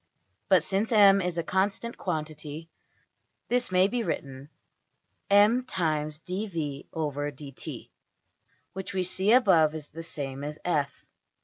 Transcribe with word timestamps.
But, 0.49 0.63
since 0.63 0.91
$m$ 0.91 1.21
is 1.21 1.37
a 1.37 1.43
constant 1.43 1.95
quantity, 1.95 2.71
this 3.49 3.71
may 3.71 3.87
be 3.87 4.01
written 4.01 4.49
$m 5.29 5.61
\dfrac{dv}{dt}$, 5.61 7.89
which 8.73 8.93
we 8.95 9.03
see 9.03 9.31
above 9.31 9.75
is 9.75 9.85
the 9.89 10.01
same 10.01 10.43
as~$f$. 10.43 11.05